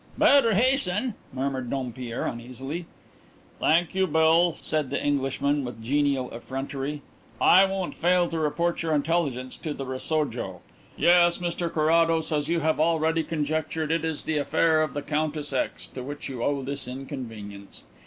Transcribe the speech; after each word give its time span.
"Better 0.17 0.55
hasten," 0.55 1.13
murmured 1.31 1.69
Dompierre 1.69 2.25
uneasily. 2.25 2.87
"Thank 3.59 3.93
you, 3.93 4.07
Bill," 4.07 4.55
said 4.59 4.89
the 4.89 4.99
Englishman, 4.99 5.63
with 5.63 5.79
genial 5.79 6.31
effrontery. 6.33 7.03
"I 7.39 7.65
won't 7.65 7.93
fail 7.93 8.27
to 8.29 8.39
report 8.39 8.81
your 8.81 8.95
intelligence 8.95 9.55
to 9.57 9.75
the 9.75 9.85
Rasojo. 9.85 10.61
Yes, 10.97 11.37
Mr 11.37 11.71
Carrados, 11.71 12.31
as 12.31 12.49
you 12.49 12.61
have 12.61 12.79
already 12.79 13.21
conjectured, 13.23 13.91
it 13.91 14.03
is 14.03 14.23
the 14.23 14.37
affair 14.39 14.81
of 14.81 14.95
the 14.95 15.03
Countess 15.03 15.53
X. 15.53 15.85
to 15.89 16.01
which 16.01 16.29
you 16.29 16.41
owe 16.43 16.63
this 16.63 16.87
inconvenience. 16.87 17.83